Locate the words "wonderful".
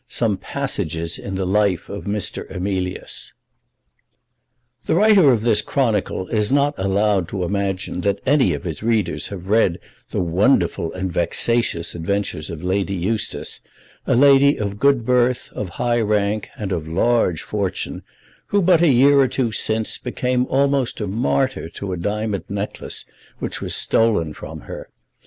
10.19-10.91